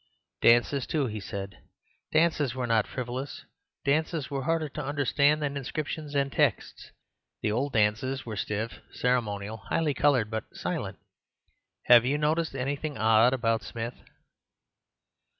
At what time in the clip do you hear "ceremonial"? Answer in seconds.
8.91-9.57